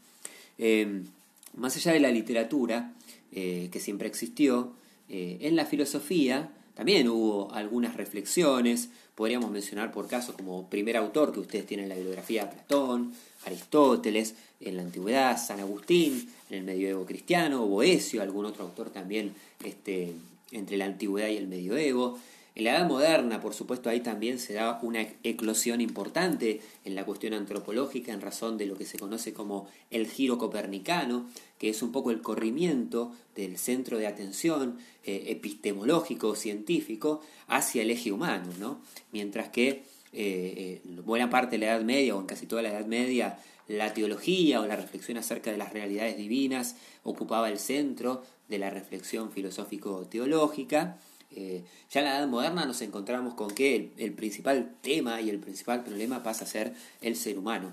[0.58, 1.06] Em,
[1.56, 2.92] más allá de la literatura,
[3.32, 4.74] eh, que siempre existió,
[5.08, 11.32] eh, en la filosofía también hubo algunas reflexiones, podríamos mencionar por caso como primer autor
[11.32, 13.12] que ustedes tienen en la bibliografía Platón,
[13.44, 19.34] Aristóteles, en la antigüedad, San Agustín, en el medioevo cristiano, Boesio, algún otro autor también
[19.64, 20.14] este,
[20.50, 22.18] entre la antigüedad y el medioevo.
[22.54, 27.04] En la Edad Moderna, por supuesto, ahí también se da una eclosión importante en la
[27.04, 31.26] cuestión antropológica en razón de lo que se conoce como el giro copernicano,
[31.58, 37.90] que es un poco el corrimiento del centro de atención eh, epistemológico, científico, hacia el
[37.90, 38.80] eje humano, ¿no?
[39.12, 42.68] Mientras que eh, en buena parte de la Edad Media o en casi toda la
[42.68, 43.38] Edad Media
[43.68, 48.70] la teología o la reflexión acerca de las realidades divinas ocupaba el centro de la
[48.70, 50.98] reflexión filosófico-teológica.
[51.34, 55.38] Eh, ya en la Edad Moderna nos encontramos con que el, principal tema y el
[55.38, 57.72] principal problema pasa a ser el ser humano.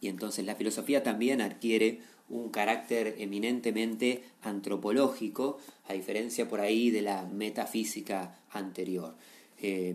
[0.00, 7.02] Y entonces la filosofía también adquiere un carácter eminentemente antropológico, a diferencia por ahí de
[7.02, 9.14] la metafísica anterior.
[9.60, 9.94] Eh,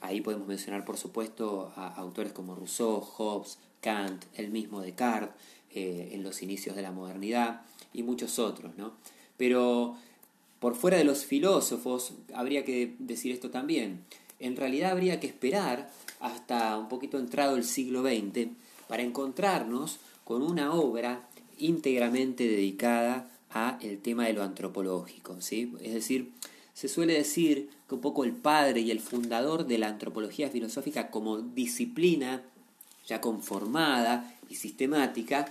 [0.00, 5.34] ahí podemos mencionar, por supuesto, a autores como Rousseau, Hobbes, Kant, el mismo Descartes,
[5.76, 8.92] eh, en los inicios de la modernidad y muchos otros, ¿no?
[9.36, 9.96] Pero
[10.64, 14.00] por fuera de los filósofos, habría que decir esto también,
[14.38, 18.48] en realidad habría que esperar hasta un poquito entrado el siglo XX
[18.88, 25.70] para encontrarnos con una obra íntegramente dedicada a el tema de lo antropológico, ¿sí?
[25.82, 26.32] Es decir,
[26.72, 31.10] se suele decir que un poco el padre y el fundador de la antropología filosófica
[31.10, 32.42] como disciplina
[33.06, 35.44] ya conformada y sistemática,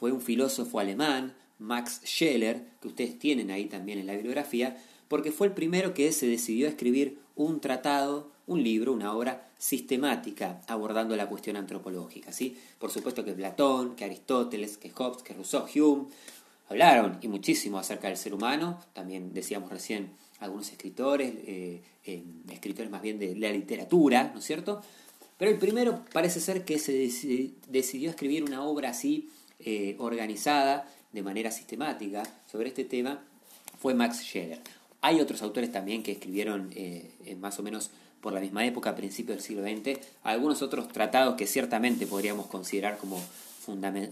[0.00, 4.76] fue un filósofo alemán, Max Scheler, que ustedes tienen ahí también en la bibliografía,
[5.08, 9.48] porque fue el primero que se decidió a escribir un tratado, un libro, una obra
[9.58, 12.32] sistemática abordando la cuestión antropológica.
[12.32, 12.56] ¿sí?
[12.78, 16.06] Por supuesto que Platón, que Aristóteles, que Hobbes, que Rousseau, Hume
[16.68, 22.90] hablaron y muchísimo acerca del ser humano, también decíamos recién algunos escritores, eh, eh, escritores
[22.90, 24.82] más bien de la literatura, ¿no es cierto?
[25.38, 27.10] Pero el primero parece ser que se
[27.68, 33.22] decidió escribir una obra así eh, organizada, de manera sistemática, sobre este tema,
[33.78, 34.60] fue Max Scheler.
[35.00, 37.90] Hay otros autores también que escribieron eh, más o menos
[38.20, 42.46] por la misma época, a principios del siglo XX, algunos otros tratados que ciertamente podríamos
[42.46, 43.20] considerar como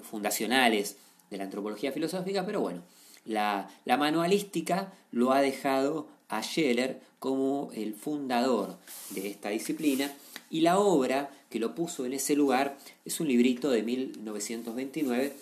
[0.03, 0.97] fundacionales
[1.31, 2.83] de la antropología filosófica, pero bueno,
[3.25, 8.77] la, la manualística lo ha dejado a Scheler como el fundador
[9.11, 10.13] de esta disciplina
[10.51, 15.33] y la obra que lo puso en ese lugar es un librito de 1929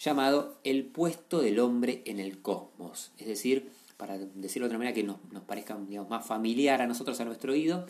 [0.00, 3.12] llamado El puesto del hombre en el cosmos.
[3.18, 5.76] Es decir, para decirlo de otra manera que nos, parezca
[6.08, 7.86] más familiar a nosotros, a nuestro oído,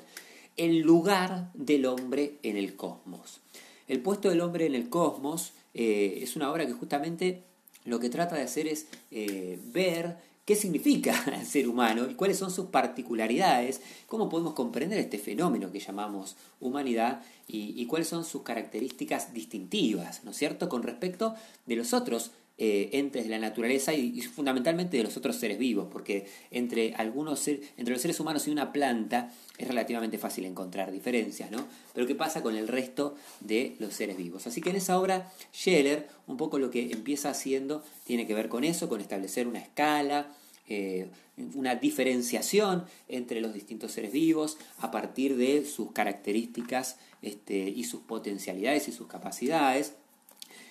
[0.56, 3.40] el lugar del hombre en el cosmos.
[3.86, 7.44] El puesto del hombre en el cosmos eh, es una obra que justamente
[7.84, 12.38] lo que trata de hacer es eh, ver qué significa el ser humano y cuáles
[12.38, 18.42] son sus particularidades, cómo podemos comprender este fenómeno que llamamos humanidad y, cuáles son sus
[18.42, 21.34] características distintivas, ¿no es cierto?, con respecto
[21.66, 22.30] de los otros
[22.62, 27.48] eh, entes de la naturaleza y, fundamentalmente de los otros seres vivos, porque entre, algunos
[27.48, 31.66] entre los seres humanos y una planta es relativamente fácil encontrar diferencias, ¿no?
[31.94, 34.46] Pero ¿qué pasa con el resto de los seres vivos?
[34.46, 38.50] Así que en esa obra, Scheller, un poco lo que empieza haciendo tiene que ver
[38.50, 40.30] con eso, con establecer una escala,
[40.68, 41.08] eh,
[41.54, 48.02] una diferenciación entre los distintos seres vivos a partir de sus características este, y sus
[48.02, 49.94] potencialidades y sus capacidades.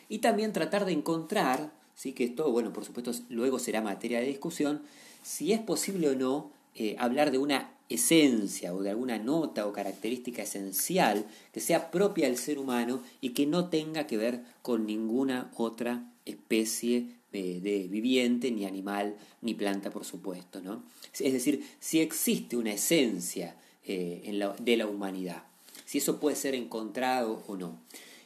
[0.07, 2.13] Y también tratar de encontrar, ¿sí?
[2.13, 4.81] que esto, bueno, por supuesto, luego será materia de discusión,
[5.21, 9.73] si es posible o no eh, hablar de una esencia o de alguna nota o
[9.73, 14.85] característica esencial que sea propia del ser humano y que no tenga que ver con
[14.85, 20.61] ninguna otra especie de, viviente, ni animal, ni planta, por supuesto.
[20.61, 20.83] ¿no?
[21.19, 25.43] Es decir, si existe una esencia eh, en la, de la humanidad,
[25.85, 27.77] si eso puede ser encontrado o no.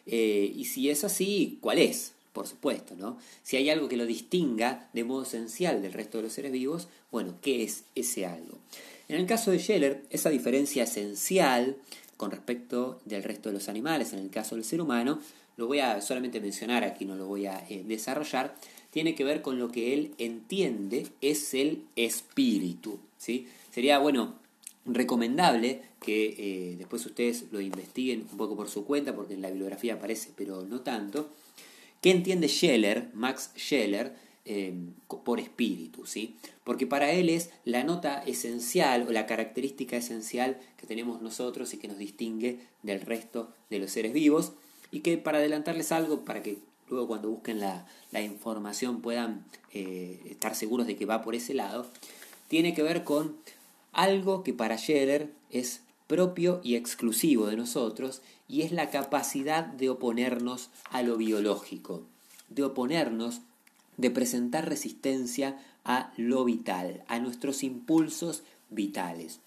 [0.06, 2.14] Eh, y si es así, ¿cuál es?
[2.34, 3.18] Por supuesto, ¿no?
[3.44, 6.88] Si hay algo que lo distinga de modo esencial del resto de los seres vivos,
[7.12, 8.58] bueno, ¿qué es ese algo?
[9.08, 11.78] En el caso de Scheller, esa diferencia esencial
[12.18, 15.20] con respecto del resto de los animales, en el caso del ser humano,
[15.58, 18.56] lo voy a solamente mencionar aquí, no lo voy a eh, desarrollar,
[18.92, 23.00] tiene que ver con lo que él entiende es el espíritu.
[23.18, 23.48] ¿sí?
[23.72, 24.36] Sería, bueno,
[24.86, 29.50] recomendable que eh, después ustedes lo investiguen un poco por su cuenta, porque en la
[29.50, 31.30] bibliografía aparece, pero no tanto.
[32.04, 34.14] ¿Qué entiende Scheller, Max Scheller,
[34.44, 34.74] eh,
[35.24, 36.06] por espíritu?
[36.06, 36.36] ¿sí?
[36.66, 41.78] Porque para él es la nota esencial o la característica esencial que tenemos nosotros y
[41.78, 44.52] que nos distingue del resto de los seres vivos.
[44.92, 46.58] Y que para adelantarles algo, para que
[46.90, 47.88] luego cuando busquen la,
[48.22, 51.88] información puedan eh, estar seguros de que va por ese lado,
[52.50, 53.38] tiene que ver con
[53.94, 58.22] algo que para Scheller es propio y exclusivo de nosotros
[58.54, 62.04] y es la capacidad de oponernos a lo biológico,
[62.50, 63.42] de oponernos,
[63.98, 69.40] de presentar resistencia a lo vital, a nuestros impulsos vitales.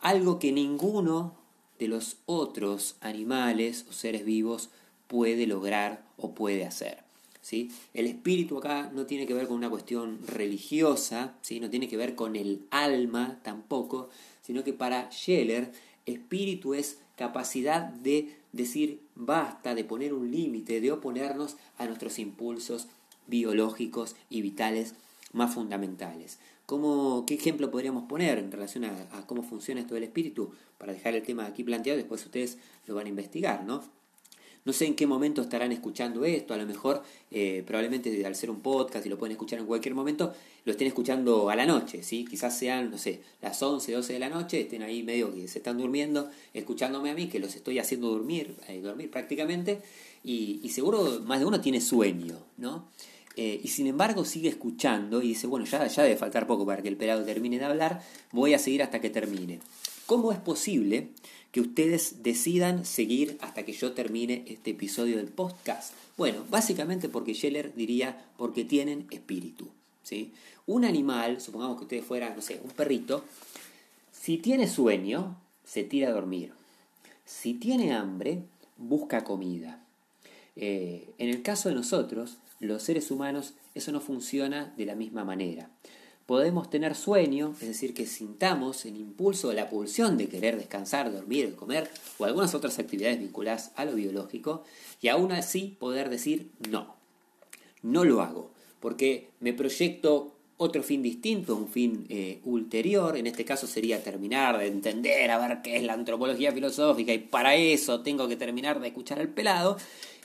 [0.00, 1.34] Algo que ninguno
[1.78, 4.70] de los otros animales o seres vivos
[5.08, 7.00] puede lograr o puede hacer.
[7.42, 7.70] ¿sí?
[7.92, 11.60] El espíritu acá no tiene que ver con una cuestión religiosa, ¿sí?
[11.60, 14.08] no tiene que ver con el alma tampoco,
[14.40, 15.70] sino que para Scheller
[16.06, 22.88] espíritu es capacidad de decir basta, de poner un límite, de oponernos a nuestros impulsos
[23.28, 24.96] biológicos y vitales
[25.32, 26.40] más fundamentales.
[26.66, 30.50] ¿Cómo, ¿Qué ejemplo podríamos poner en relación a, a, cómo funciona esto del espíritu?
[30.78, 32.58] Para dejar el tema aquí planteado, después ustedes
[32.88, 33.84] lo van a investigar, ¿no?
[34.64, 38.48] No sé en qué momento estarán escuchando esto, a lo mejor eh, probablemente al ser
[38.48, 40.32] un podcast y lo pueden escuchar en cualquier momento,
[40.64, 42.24] lo estén escuchando a la noche, ¿sí?
[42.24, 45.58] Quizás sean, no sé, las 11, 12 de la noche, estén ahí medio que se
[45.58, 49.80] están durmiendo, escuchándome a mí, que los estoy haciendo dormir, eh, dormir prácticamente,
[50.22, 52.86] y, seguro más de uno tiene sueño, ¿no?
[53.34, 56.82] Eh, y sin embargo sigue escuchando y dice, bueno, ya, ya debe faltar poco para
[56.82, 59.58] que el pelado termine de hablar, voy a seguir hasta que termine.
[60.06, 61.08] ¿Cómo es posible
[61.52, 65.92] que ustedes decidan seguir hasta que yo termine este episodio del podcast?
[66.16, 69.68] Bueno, básicamente porque Scheller diría porque tienen espíritu.
[70.02, 70.32] ¿sí?
[70.66, 73.24] Un animal, supongamos que ustedes fueran, no sé, un perrito,
[74.12, 76.52] si tiene sueño, se tira a dormir.
[77.26, 78.42] Si tiene hambre,
[78.78, 79.84] busca comida.
[80.56, 85.24] Eh, en el caso de nosotros, los seres humanos, eso no funciona de la misma
[85.24, 85.68] manera
[86.26, 91.12] podemos tener sueño, es decir, que sintamos el impulso o la pulsión de querer descansar,
[91.12, 94.64] dormir, comer o algunas otras actividades vinculadas a lo biológico,
[95.00, 96.94] y aún así poder decir no,
[97.82, 103.44] no lo hago, porque me proyecto otro fin distinto, un fin eh, ulterior, en este
[103.44, 108.02] caso sería terminar de entender, a ver qué es la antropología filosófica, y para eso
[108.02, 109.76] tengo que terminar de escuchar al pelado,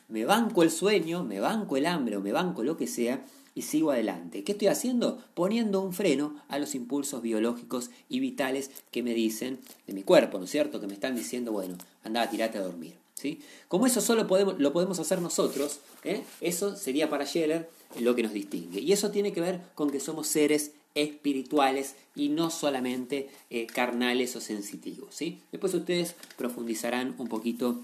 [0.10, 3.26] me banco el sueño, me banco el hambre o me banco lo que sea,
[3.58, 4.44] y sigo adelante.
[4.44, 5.18] ¿Qué estoy haciendo?
[5.34, 10.38] Poniendo un freno a los impulsos biológicos y vitales que me dicen de mi cuerpo,
[10.38, 10.80] ¿no es cierto?
[10.80, 12.94] Que me están diciendo, bueno, anda, tirate a dormir.
[13.16, 13.40] ¿sí?
[13.68, 16.24] Como eso solo podemos, lo podemos hacer nosotros, ¿eh?
[16.40, 17.68] eso sería para Scheller
[18.00, 18.80] lo que nos distingue.
[18.80, 24.36] Y eso tiene que ver con que somos seres espirituales y no solamente eh, carnales
[24.36, 25.18] o sensitivos.
[25.52, 27.82] Después ustedes profundizarán un poquito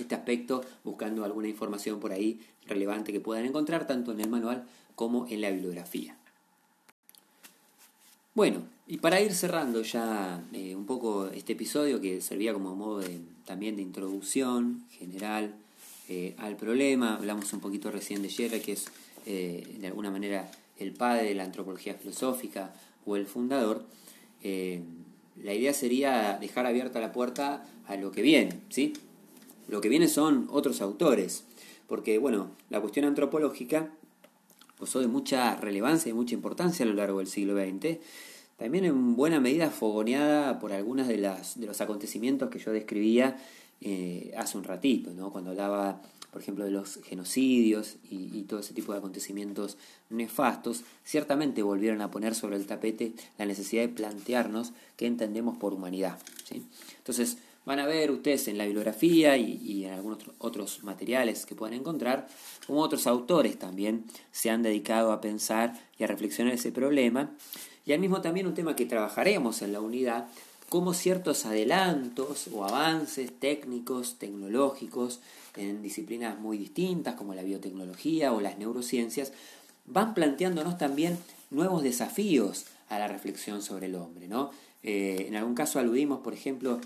[0.00, 4.66] este aspecto buscando alguna información por ahí relevante que puedan encontrar tanto en el manual
[4.94, 6.16] como en la bibliografía.
[8.34, 13.00] Bueno, y para ir cerrando ya eh, un poco este episodio que servía como modo
[13.00, 15.54] de, también de introducción general
[16.08, 18.86] eh, al problema, hablamos un poquito recién de Scherer, que es
[19.26, 22.72] eh, de alguna manera el padre de la antropología filosófica
[23.04, 23.84] o el fundador,
[24.42, 28.92] la idea sería dejar abierta la puerta a lo que viene, ¿sí?
[29.68, 31.44] Lo que viene son otros autores,
[31.86, 33.90] porque bueno, la cuestión antropológica
[34.82, 37.98] gozó de mucha relevancia y mucha importancia a lo largo del siglo XX,
[38.56, 43.36] también en buena medida fogoneada por algunos de, de los acontecimientos que yo describía
[43.80, 45.30] eh, hace un ratito, ¿no?
[45.30, 46.02] cuando hablaba,
[46.32, 49.78] por ejemplo, de los genocidios y, todo ese tipo de acontecimientos
[50.10, 55.74] nefastos, ciertamente volvieron a poner sobre el tapete la necesidad de plantearnos qué entendemos por
[55.74, 56.18] humanidad.
[56.98, 61.74] Entonces, Van a ver ustedes en la bibliografía y, en algunos otros materiales que puedan
[61.74, 62.26] encontrar,
[62.66, 67.30] como otros autores también se han dedicado a pensar y a reflexionar ese problema.
[67.86, 70.28] Y al mismo también un tema que trabajaremos en la unidad
[70.68, 75.20] cómo ciertos adelantos o avances técnicos, tecnológicos,
[75.54, 79.32] en disciplinas muy distintas como la biotecnología o las neurociencias,
[79.84, 81.18] van planteándonos también
[81.50, 84.28] nuevos desafíos a la reflexión sobre el hombre.
[84.28, 84.50] ¿no?
[84.82, 86.80] Eh, en algún caso aludimos, por ejemplo,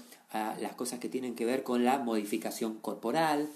[0.60, 3.48] las cosas que tienen que ver con la modificación corporal,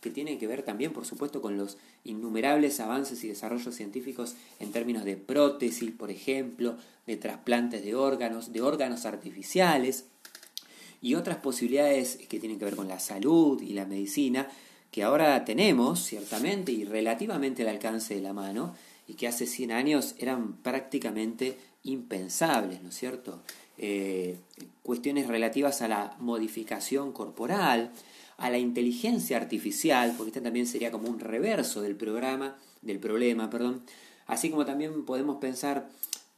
[0.00, 4.70] que tienen que ver también, por supuesto, con los innumerables avances y desarrollos científicos en
[4.70, 6.76] términos de prótesis, por ejemplo,
[7.06, 10.04] de trasplantes de órganos, de órganos artificiales
[11.00, 14.48] y otras posibilidades que tienen que ver con la salud y la medicina,
[14.90, 18.74] que ahora tenemos, ciertamente, y relativamente al alcance de la mano,
[19.06, 23.42] y que hace 100 años eran prácticamente impensables, ¿no es cierto?
[23.78, 24.36] Eh,
[24.82, 27.92] cuestiones relativas a la modificación corporal,
[28.36, 33.50] a la inteligencia artificial, porque este también sería como un reverso del programa, del problema,
[33.50, 33.82] perdón,
[34.26, 35.88] así como también podemos pensar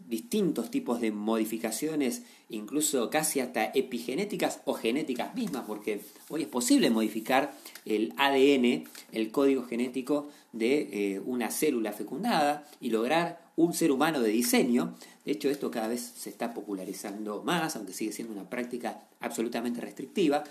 [0.09, 6.91] distintos tipos de modificaciones, incluso casi hasta epigenéticas o genéticas mismas, porque hoy es posible
[6.91, 13.93] modificar el ADN, el código genético de eh, una célula fecundada y lograr un ser
[13.93, 14.95] humano de diseño.
[15.25, 19.81] De hecho, esto cada vez se está popularizando más, aunque sigue siendo una práctica absolutamente
[19.81, 20.45] restrictiva.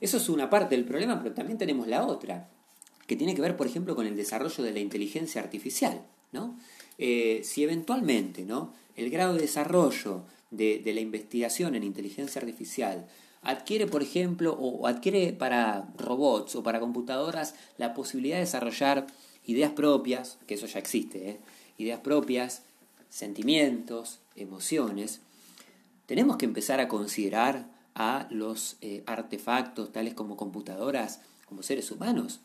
[0.00, 2.48] Eso es una parte del problema, pero también tenemos la otra,
[3.06, 6.02] que tiene que ver, por ejemplo, con el desarrollo de la inteligencia artificial.
[6.32, 6.56] ¿no?
[6.98, 8.72] Eh, si eventualmente ¿no?
[8.96, 13.06] el grado de desarrollo de, la investigación en inteligencia artificial
[13.42, 19.06] adquiere, por ejemplo, o adquiere para robots o para computadoras la posibilidad de desarrollar
[19.46, 21.40] ideas propias, que eso ya existe, ¿eh?
[21.78, 22.62] Ideas propias,
[23.08, 25.20] sentimientos, emociones,
[26.06, 32.40] tenemos que empezar a considerar a los eh, artefactos tales como computadoras como seres humanos.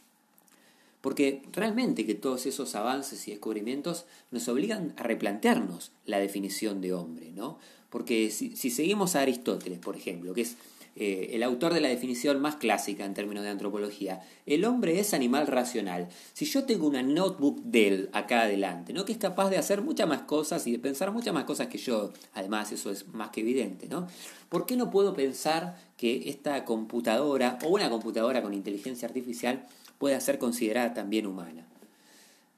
[1.01, 6.93] Porque realmente que todos esos avances y descubrimientos nos obligan a replantearnos la definición de
[6.93, 7.59] hombre, ¿no?
[7.89, 10.57] Porque si, si seguimos a Aristóteles, por ejemplo, que es
[10.99, 14.21] eh, el autor de la definición más clásica en términos de antropología.
[14.45, 16.07] El hombre es animal racional.
[16.33, 19.05] Si yo tengo una notebook de él acá adelante, ¿no?
[19.05, 21.77] que es capaz de hacer muchas más cosas y de pensar muchas más cosas que
[21.77, 24.07] yo, además eso es más que evidente, ¿no?
[24.49, 29.65] ¿Por qué no puedo pensar que esta computadora o una computadora con inteligencia artificial
[29.99, 31.65] pueda ser considerada también humana?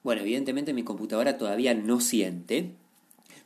[0.04, 2.72] Bueno, evidentemente mi computadora todavía no siente,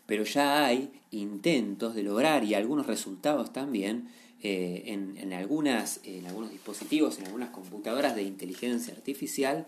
[0.05, 4.09] pero ya hay intentos de lograr y algunos resultados también
[4.45, 9.65] eh, en, algunas, en algunos dispositivos, en algunas computadoras de inteligencia artificial,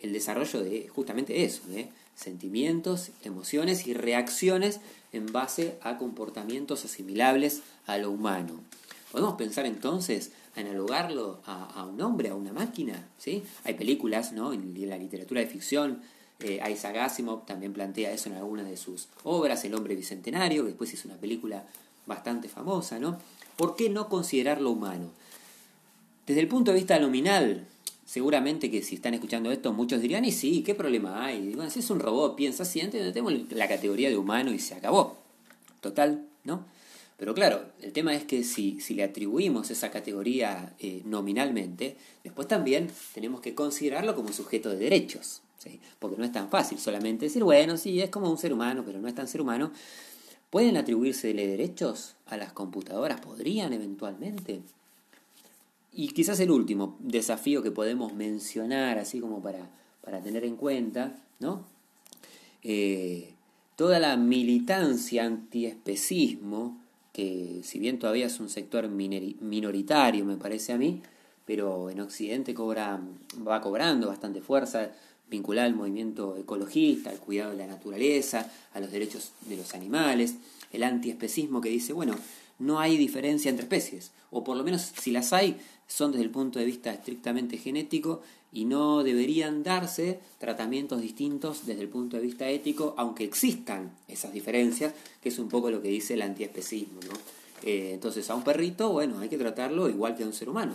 [0.00, 4.80] el desarrollo de justamente eso, de sentimientos, emociones y reacciones
[5.12, 8.60] en base a comportamientos asimilables a lo humano.
[9.12, 13.06] Podemos pensar entonces analogarlo a, un hombre, a una máquina.
[13.18, 13.44] ¿sí?
[13.62, 14.52] Hay películas ¿no?
[14.52, 16.02] en, la literatura de ficción.
[16.40, 20.70] Eh, Isaac Asimov también plantea eso en alguna de sus obras, El hombre bicentenario, que
[20.70, 21.64] después hizo una película
[22.06, 22.98] bastante famosa.
[22.98, 23.18] ¿no?
[23.56, 25.10] ¿Por qué no considerarlo humano?
[26.26, 27.66] Desde el punto de vista nominal,
[28.04, 31.54] seguramente que si están escuchando esto, muchos dirían, y sí, ¿qué problema hay?
[31.54, 35.18] Bueno, si es un robot, piensa, siente, tenemos la categoría de humano y se acabó.
[35.80, 36.64] Total, ¿no?
[37.16, 42.46] Pero claro, el tema es que si, si le atribuimos esa categoría eh, nominalmente, después
[42.46, 45.40] también tenemos que considerarlo como sujeto de derechos.
[45.58, 45.80] ¿sí?
[45.98, 49.00] Porque no es tan fácil solamente decir, bueno, sí, es como un ser humano, pero
[49.00, 49.72] no es tan ser humano.
[50.50, 53.20] ¿Pueden atribuirse derechos a las computadoras?
[53.20, 54.62] ¿Podrían eventualmente?
[55.92, 59.70] Y quizás el último desafío que podemos mencionar, así como para,
[60.02, 61.64] para tener en cuenta, ¿no?
[62.62, 63.32] Eh,
[63.76, 66.78] toda la militancia antiespecismo,
[67.12, 71.00] que si bien todavía es un sector minoritario, me parece a mí,
[71.46, 73.00] pero en Occidente cobra,
[73.46, 74.90] va cobrando bastante fuerza,
[75.28, 80.36] vinculada al movimiento ecologista, al cuidado de la naturaleza, a los derechos de los animales,
[80.72, 82.14] el antiespecismo que dice, bueno,
[82.58, 85.56] no hay diferencia entre especies, o por lo menos si las hay,
[85.86, 88.22] son desde el punto de vista estrictamente genético
[88.52, 94.32] y no deberían darse tratamientos distintos desde el punto de vista ético, aunque existan esas
[94.32, 97.00] diferencias, que es un poco lo que dice el antiespecismo.
[97.06, 97.14] ¿no?
[97.62, 100.74] Eh, entonces, a un perrito, bueno, hay que tratarlo igual que a un ser humano.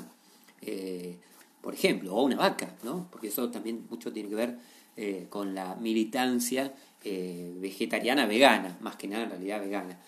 [0.62, 1.18] Eh,
[1.62, 3.08] por ejemplo, o una vaca, ¿no?
[3.12, 4.58] Porque eso también mucho tiene que ver
[4.98, 10.00] eh, con la militancia eh, vegetariana vegana, más que nada en realidad vegana.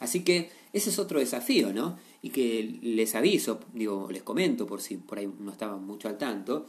[0.00, 1.98] Así que ese es otro desafío, ¿no?
[2.22, 6.18] Y que les aviso, digo, les comento por si por ahí no estaban mucho al
[6.18, 6.66] tanto,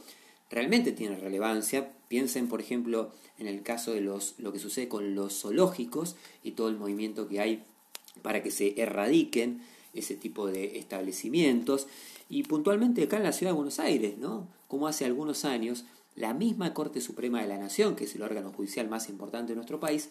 [0.50, 1.92] realmente tiene relevancia.
[2.08, 6.52] Piensen, por ejemplo, en el caso de los, lo que sucede con los zoológicos y
[6.52, 7.64] todo el movimiento que hay
[8.22, 9.62] para que se erradiquen
[9.94, 11.86] ese tipo de establecimientos.
[12.30, 14.46] Y puntualmente acá en la ciudad de Buenos Aires, ¿no?
[14.68, 18.52] Como hace algunos años, la misma Corte Suprema de la Nación, que es el órgano
[18.52, 20.10] judicial más importante de nuestro país,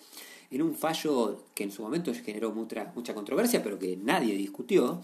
[0.52, 5.02] en un fallo que en su momento generó mucha, mucha controversia, pero que nadie discutió,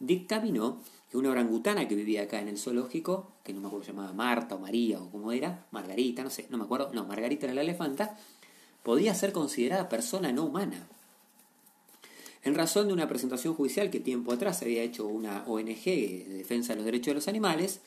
[0.00, 4.12] dictaminó que una orangutana que vivía acá en el zoológico, que no me acuerdo llamaba
[4.12, 7.54] Marta o María o cómo era, Margarita, no sé, no me acuerdo, no, Margarita era
[7.54, 8.18] la elefanta,
[8.82, 10.88] podía ser considerada persona no humana.
[12.44, 16.72] En razón de una presentación judicial que tiempo atrás había hecho una ONG de defensa
[16.72, 17.80] de los derechos de los animales,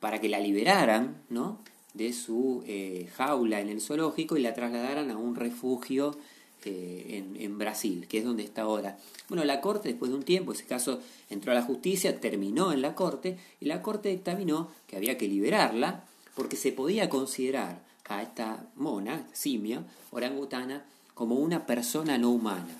[0.00, 1.60] para que la liberaran ¿no?
[1.94, 6.16] de su eh, jaula en el zoológico y la trasladaran a un refugio
[6.64, 8.98] eh, en, en, Brasil, que es donde está ahora.
[9.28, 11.00] Bueno, la Corte, después de un tiempo, ese caso
[11.30, 15.28] entró a la justicia, terminó en la Corte, y la Corte dictaminó que había que
[15.28, 16.04] liberarla
[16.34, 20.84] porque se podía considerar a esta mona, simio, orangutana,
[21.14, 22.76] como una persona no humana.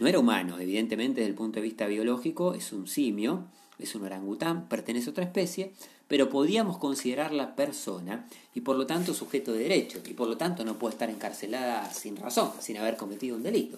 [0.00, 3.44] No era humano, evidentemente, desde el punto de vista biológico, es un simio,
[3.78, 5.74] es un orangután, pertenece a otra especie,
[6.08, 10.64] pero podíamos considerarla persona y por lo tanto sujeto de derecho, y por lo tanto
[10.64, 13.76] no puede estar encarcelada sin razón, sin haber cometido un delito.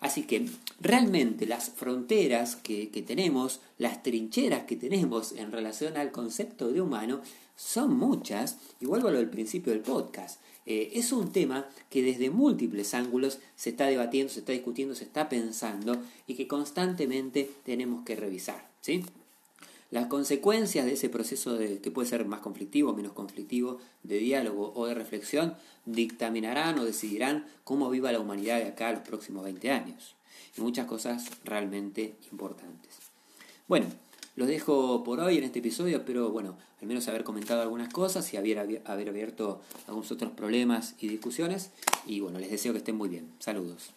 [0.00, 0.48] Así que
[0.80, 7.20] realmente las fronteras que, tenemos, las trincheras que tenemos en relación al concepto de humano,
[7.56, 10.40] son muchas, y vuelvo a lo del principio del podcast.
[10.66, 15.04] Eh, es un tema que desde múltiples ángulos se está debatiendo, se está discutiendo, se
[15.04, 18.68] está pensando y que constantemente tenemos que revisar.
[18.80, 19.04] ¿sí?
[19.90, 24.18] Las consecuencias de ese proceso de, que puede ser más conflictivo o menos conflictivo, de
[24.18, 25.54] diálogo o de reflexión,
[25.84, 30.14] dictaminarán o decidirán cómo viva la humanidad de acá a los próximos 20 años.
[30.56, 32.98] Y muchas cosas realmente importantes.
[33.68, 33.86] Bueno,
[34.34, 38.32] los dejo por hoy en este episodio, espero, bueno, al menos haber comentado algunas cosas
[38.32, 41.70] y haber, haber abierto algunos otros problemas y discusiones.
[42.06, 43.32] Y bueno, les deseo que estén muy bien.
[43.38, 43.92] Saludos.